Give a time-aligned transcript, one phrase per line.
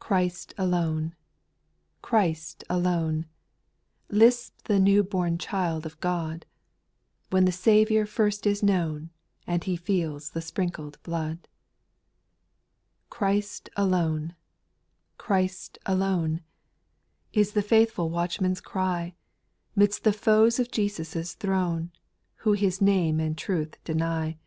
[0.00, 1.14] Christ alone—
[2.02, 3.26] Christ alone—
[4.24, 6.46] Lisps the new born child of God,
[7.30, 9.10] When the Saviour first is known,
[9.46, 11.42] And he feels the sprinkled blood.
[13.06, 13.08] 8.
[13.08, 14.34] Christ alone—
[15.16, 16.40] Christ alone—
[17.32, 19.14] Is the faithful watchman's cry,
[19.76, 21.92] Midst the foes of Jesus' throne,
[22.38, 24.30] Who His name and truth deny.
[24.32, 24.38] 4.